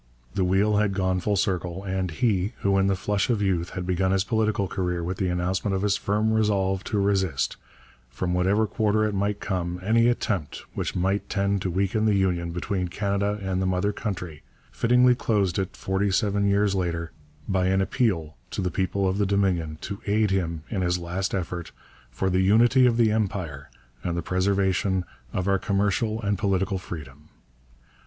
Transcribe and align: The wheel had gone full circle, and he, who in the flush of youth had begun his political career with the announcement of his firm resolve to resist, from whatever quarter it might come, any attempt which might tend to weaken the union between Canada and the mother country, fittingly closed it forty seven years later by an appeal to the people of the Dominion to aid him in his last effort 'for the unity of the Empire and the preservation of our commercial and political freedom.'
The 0.33 0.43
wheel 0.43 0.77
had 0.77 0.95
gone 0.95 1.19
full 1.19 1.35
circle, 1.35 1.83
and 1.83 2.09
he, 2.09 2.53
who 2.61 2.79
in 2.79 2.87
the 2.87 2.95
flush 2.95 3.29
of 3.29 3.39
youth 3.39 3.69
had 3.77 3.85
begun 3.85 4.09
his 4.09 4.23
political 4.23 4.67
career 4.67 5.03
with 5.03 5.17
the 5.17 5.27
announcement 5.27 5.75
of 5.75 5.83
his 5.83 5.95
firm 5.95 6.33
resolve 6.33 6.83
to 6.85 6.97
resist, 6.97 7.55
from 8.09 8.33
whatever 8.33 8.65
quarter 8.65 9.05
it 9.05 9.13
might 9.13 9.39
come, 9.39 9.79
any 9.83 10.07
attempt 10.07 10.65
which 10.73 10.95
might 10.95 11.29
tend 11.29 11.61
to 11.61 11.69
weaken 11.69 12.05
the 12.05 12.15
union 12.15 12.49
between 12.51 12.87
Canada 12.87 13.37
and 13.43 13.61
the 13.61 13.67
mother 13.67 13.93
country, 13.93 14.41
fittingly 14.71 15.13
closed 15.13 15.59
it 15.59 15.77
forty 15.77 16.09
seven 16.09 16.47
years 16.49 16.73
later 16.73 17.11
by 17.47 17.67
an 17.67 17.79
appeal 17.79 18.35
to 18.49 18.61
the 18.63 18.71
people 18.71 19.07
of 19.07 19.19
the 19.19 19.25
Dominion 19.27 19.77
to 19.81 20.01
aid 20.07 20.31
him 20.31 20.63
in 20.71 20.81
his 20.81 20.97
last 20.97 21.35
effort 21.35 21.71
'for 22.09 22.31
the 22.31 22.41
unity 22.41 22.87
of 22.87 22.97
the 22.97 23.11
Empire 23.11 23.69
and 24.03 24.17
the 24.17 24.23
preservation 24.23 25.05
of 25.31 25.47
our 25.47 25.59
commercial 25.59 26.19
and 26.23 26.39
political 26.39 26.79
freedom.' 26.79 27.29